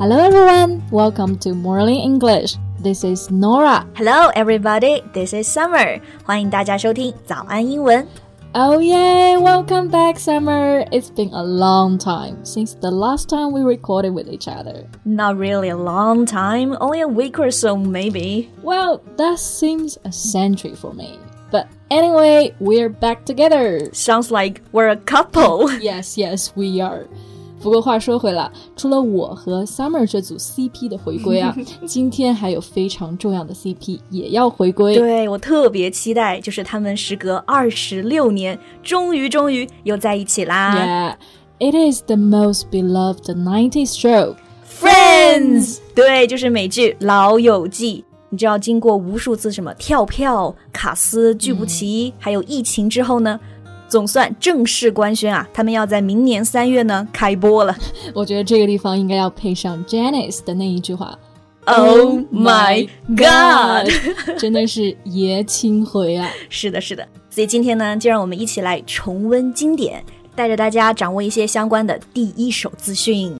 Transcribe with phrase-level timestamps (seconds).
[0.00, 2.56] Hello everyone, welcome to Morning English.
[2.78, 3.86] This is Norah.
[3.94, 6.00] Hello everybody, this is Summer.
[6.24, 8.08] 欢迎大家收听早安英文。
[8.54, 10.88] Oh yay, welcome back Summer.
[10.90, 14.86] It's been a long time since the last time we recorded with each other.
[15.04, 18.48] Not really a long time, only a week or so maybe.
[18.62, 21.18] Well, that seems a century for me.
[21.50, 23.92] But anyway, we're back together.
[23.92, 25.70] Sounds like we're a couple.
[25.82, 27.06] yes, yes, we are.
[27.60, 31.54] 不过话说回来，除了我和 Summer 这组 CP 的回归啊，
[31.86, 34.96] 今天还有非常重要的 CP 也要回归。
[34.96, 41.18] 对我特别期待，就是他们时隔二十六年，终于终于又在一起啦。
[41.58, 45.78] Yeah, it is the most beloved 90s show, Friends。
[45.94, 48.04] 对，就是美剧《老友记》。
[48.32, 53.38] 你知道，经过无数次什么跳票、卡斯聚不齐，还有疫情之后呢？
[53.90, 57.76] 总算正式官宣啊，他们要在明年三月呢开播了。
[58.14, 61.18] 我觉得这个地方应该要配上 Janice 的那一句话
[61.64, 63.90] ：“Oh my God！”
[64.38, 66.30] 真的是爷青回啊！
[66.48, 67.06] 是的，是的。
[67.28, 70.04] 所以今天呢，就让我们一起来重温经典，
[70.36, 73.39] 带着大家掌握一些相关的第一手资讯。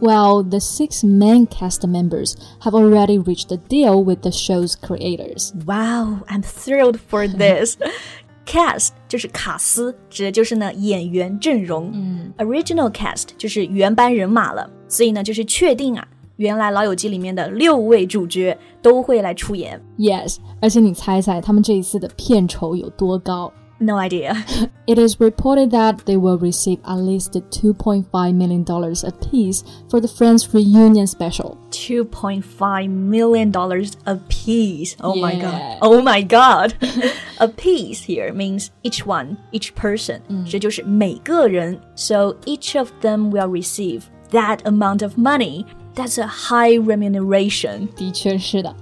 [0.00, 5.54] Well, the six main cast members have already reached a deal with the show's creators.
[5.64, 7.78] Wow, I'm thrilled for this.
[8.44, 11.90] cast 就是卡斯，指的就是呢演员阵容。
[11.92, 19.80] 嗯，original cast 就是原班人马了，所以呢就是确定啊，原来《老友记》里面的六位主角都会来出演。
[19.98, 24.34] Yes，而且你猜猜他们这一次的片酬有多高 ？no idea.
[24.86, 28.64] it is reported that they will receive at least $2.5 million
[29.04, 31.58] apiece for the Friends reunion special.
[31.70, 33.52] $2.5 million
[34.06, 34.96] apiece.
[35.00, 35.22] Oh yeah.
[35.22, 35.78] my god.
[35.82, 36.74] Oh my god.
[37.38, 40.22] a piece here means each one, each person.
[40.30, 40.48] Mm.
[41.94, 45.66] So each of them will receive that amount of money.
[45.94, 47.88] That's a high remuneration.
[47.94, 48.74] 的确是的，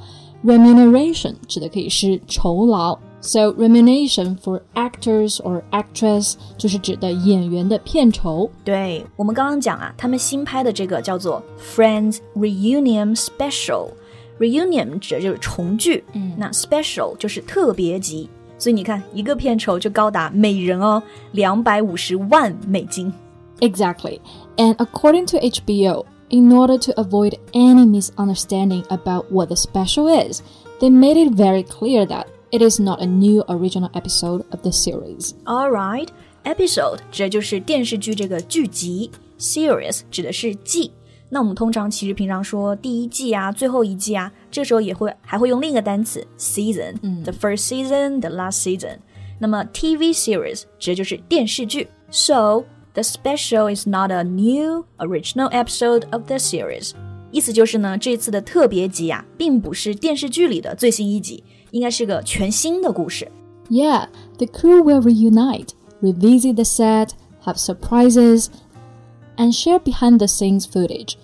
[0.44, 2.98] remuneration 指的可以是酬劳。
[3.20, 8.50] so remuneration for actors or actress 就是指的演员的片酬。
[8.64, 18.28] 对我们刚刚讲啊，他们新拍的这个叫做 Friends Reunion Special。Reunion 指的就是重聚，嗯，那 Special 就是特别集。
[18.58, 21.02] 所以你看，一个片酬就高达每人哦
[21.32, 23.12] 两百五十万美金。
[23.60, 24.20] Exactly,
[24.56, 26.04] and according to HBO.
[26.30, 30.40] In order to avoid any misunderstanding about what the special is,
[30.80, 34.70] they made it very clear that it is not a new original episode of the
[34.70, 35.32] series.
[35.44, 36.08] All right,
[36.44, 40.92] episode 指的就是电视剧这个剧集，series 指的是季。
[41.30, 48.98] 那我们通常其实平常说第一季啊、最后一季啊，这时候也会还会用另一个单词 season，嗯，the first season, the last season。
[49.40, 51.88] 那么 TV series 指的就是电视剧。
[52.10, 56.92] So the special is not a new original episode of the series。
[57.32, 61.42] 意思就是呢，这次的特别集啊，并不是电视剧里的最新一集。
[61.70, 63.30] 应该是个全新的故事。
[63.70, 64.08] Yeah,
[64.38, 65.70] the crew will reunite,
[66.02, 67.10] revisit the set,
[67.44, 68.48] have surprises,
[69.36, 71.16] and share behind the scenes footage.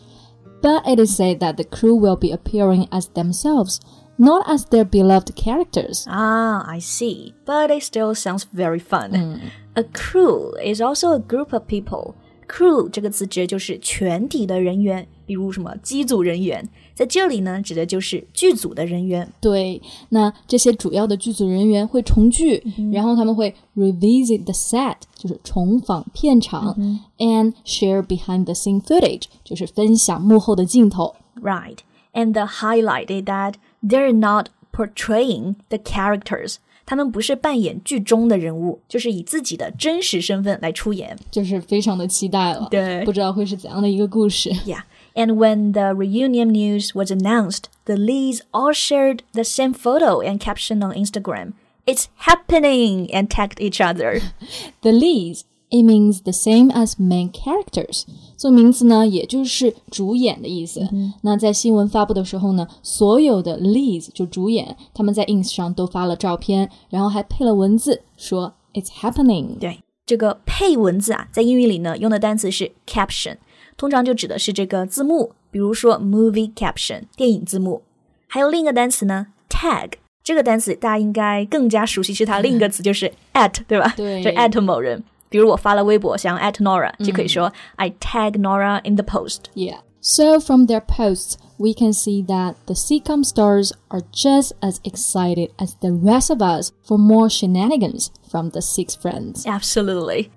[0.62, 3.78] But it is said that the crew will be appearing as themselves,
[4.18, 6.06] not as their beloved characters.
[6.06, 7.34] Ah, I see.
[7.46, 9.12] But it still sounds very fun.
[9.12, 9.40] Mm.
[9.76, 12.14] A crew is also a group of people.
[12.46, 16.68] Crew 这个词指的就是全体的人员，比如什么机组人员。
[16.94, 19.26] 在这里呢，指的就是剧组的人员。
[19.40, 19.80] 对，
[20.10, 31.14] 那这些主要的剧组人员会重聚，嗯、然后他们会 revisit the set，就是重访片场、嗯、，and share behind the scene footage，就是分享幕后的镜头。
[31.40, 31.78] Right,
[32.12, 36.56] and the highlight is that they're not portraying the characters.
[36.84, 42.66] 他们不是扮演剧中的人物，就是以自己的真实身份来出演，就是非常的期待了。
[42.68, 44.50] 对，不知道会是怎样的一个故事。
[44.66, 44.82] Yeah.
[45.14, 50.38] And when the reunion news was announced, the Lees all shared the same photo and
[50.38, 51.54] caption on Instagram.
[51.86, 54.20] It's happening and tagged each other.
[54.82, 58.04] the Lees it means the same as main characters，
[58.36, 60.88] 做名词呢，也就是主演的意思。
[60.92, 69.58] 嗯、那在新闻发布的时候呢，所有的 leads 就主演，他们在 ins 上都发了照片，然后还配了文字，说 It's happening。
[69.58, 73.36] 对，这个配文字啊，在英语里呢，用的单词是 caption。
[73.77, 77.83] 通常就指的是这个字幕，比如说 movie caption 电影字幕。
[78.27, 79.93] 还有另一个单词呢，tag
[80.23, 83.93] 这个单词大家应该更加熟悉，是它另一个词就是 at，对吧？
[83.95, 85.03] 对，就 at 某人。
[85.29, 89.39] 比如我发了微博，想要 at Norah，就可以说 I tag Norah in the post。
[89.53, 89.79] Yeah.
[90.01, 95.49] So from their posts, we can see that the sitcom stars are just as excited
[95.57, 99.45] as the rest of us for more shenanigans from the six friends.
[99.47, 100.29] Absolutely.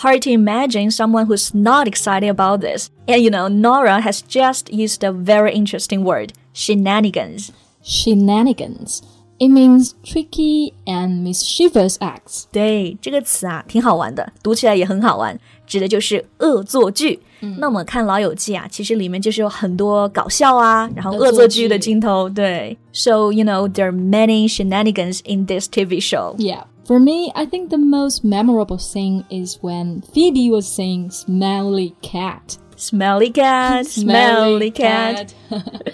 [0.00, 2.90] Hard to imagine someone who's not excited about this.
[3.08, 7.50] And you know, Norah has just used a very interesting word shenanigans.
[7.82, 9.00] Shenanigans.
[9.38, 12.44] It means tricky and mischievous acts.
[12.44, 12.44] acts。
[12.52, 17.20] 对，这个词啊，挺好玩的，读起来也很好玩，指的就是恶作剧。
[17.40, 22.28] 嗯、那么看《老友记》啊，其实里面就是有很多搞笑啊，然后恶作剧的镜头。
[22.28, 26.36] 对，So you know there are many shenanigans in this TV show.
[26.36, 26.64] Yeah.
[26.85, 32.57] For me, I think the most memorable scene is when Phoebe was saying smelly cat.
[32.75, 35.35] Smelly cat, smelly cat.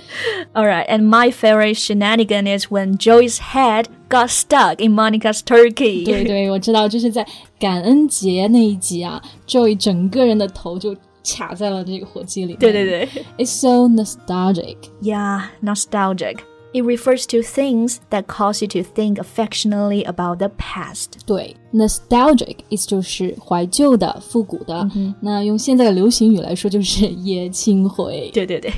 [0.56, 6.06] All right, and my favorite shenanigan is when Joey's head got stuck in Monica's turkey.
[6.06, 7.28] 对对，我知道，就是在
[7.60, 12.60] 感恩节那一集啊，Joey 整个人的头就卡在了这个火鸡里面。
[12.60, 13.10] 对对对。
[13.38, 14.78] It's so nostalgic.
[15.02, 16.38] Yeah, nostalgic.
[16.74, 21.22] It refers to things that cause you to think affectionately about the past.
[21.26, 24.88] 对，nostalgic 意思就是怀旧的、复古的。
[25.22, 28.30] 那用现在的流行语来说，就是爷青回。
[28.34, 28.72] 对对对。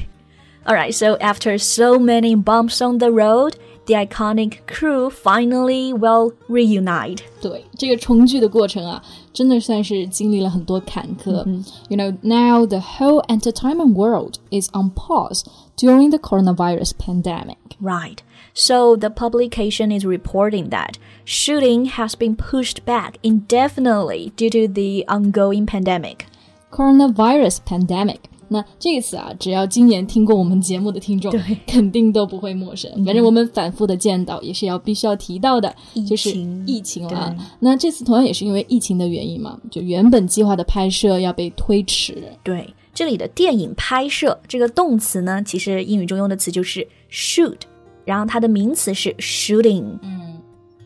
[0.66, 3.54] All right, so after so many bumps on the road,
[3.86, 7.20] the iconic crew finally will reunite.
[7.42, 9.02] 对，这个重聚的过程啊，
[9.34, 11.46] 真的算是经历了很多坎坷。
[11.90, 15.44] You know, now the whole entertainment world is on pause
[15.78, 17.58] during the coronavirus pandemic.
[17.82, 18.18] Right.
[18.54, 25.06] So the publication is reporting that shooting has been pushed back indefinitely due to the
[25.08, 26.26] ongoing pandemic.
[26.72, 28.30] Coronavirus pandemic。
[28.49, 31.33] 那这个词啊，只要今年听过我们节目的听众，
[31.67, 32.91] 肯定都不会陌生。
[33.05, 35.75] 反正我们反复的见到，也是要必须要提到的，
[36.09, 36.31] 就是
[36.67, 37.37] 疫情了。
[37.61, 42.23] 那这次同样也是因为疫情的原因嘛，就原本计划的拍摄要被推迟。
[42.43, 47.59] 对，这里的电影拍摄这个动词呢，其实英语中用的词就是 shoot，
[48.05, 49.85] 然后它的名词是 shooting。
[50.03, 50.41] 嗯，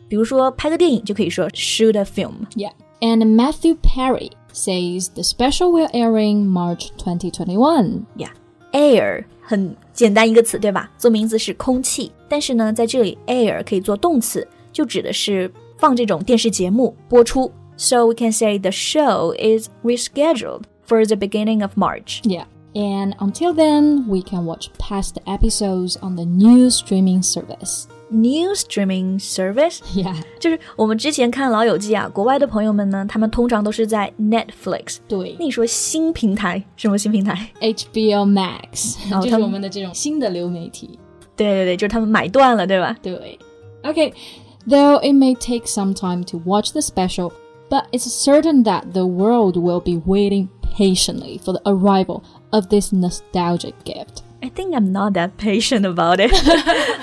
[0.07, 2.33] 比如说拍个电影就可以说 shoot a film。
[2.55, 2.71] Yeah.
[3.01, 8.04] And Matthew Perry says the special will airing March 2021.
[8.16, 8.30] Yeah,
[8.72, 10.90] air 很简单一个词，对吧？
[10.96, 17.50] 做名词是空气，但是呢，在这里 air 可以做动词，就指的是放这种电视节目播出。
[17.76, 22.20] So we can say the show is rescheduled for the beginning of March.
[22.22, 22.44] Yeah.
[22.74, 27.86] And until then, we can watch past episodes on the new streaming service.
[28.10, 30.14] New streaming service Yeah.
[30.38, 34.98] 就是我们之前看《老友记》啊，国外的朋友们呢，他们通常都是在 Netflix。
[35.08, 37.50] 对那你说新平台什么新平台？
[37.60, 40.98] HBO Max，、哦他们就是我们的这种新的流媒体。
[41.34, 42.96] 对对对，就是他们买断了，对吧？
[43.02, 43.38] 对。
[43.82, 44.12] Okay.
[44.68, 47.32] Though it may take some time to watch the special,
[47.68, 52.92] but it's certain that the world will be waiting patiently for the arrival of this
[52.92, 54.22] nostalgic gift.
[54.41, 56.31] I think I'm not that patient about it。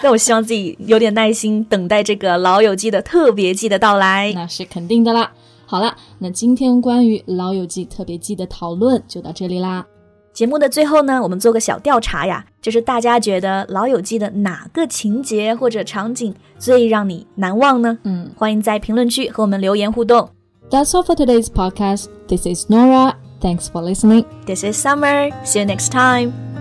[0.02, 4.32] 那我希望自己有点耐心，等待这个《老友记》的特别季的到来。
[4.34, 5.30] 那是肯定的啦。
[5.66, 9.84] 好了，那今天关于《老友记》特别季的讨论就到这里啦。
[10.32, 17.98] 节目的最后呢，我们做个小调查呀，就是大家觉得《老友记》的哪个情节或者场景最让你难忘呢？
[18.04, 20.28] 嗯，欢迎在评论区和我们留言互动。
[20.70, 22.06] That's all for today's podcast.
[22.28, 23.14] This is Nora.
[23.40, 24.24] Thanks for listening.
[24.46, 25.30] This is Summer.
[25.44, 26.55] See you next time.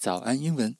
[0.00, 0.76] 早安英文。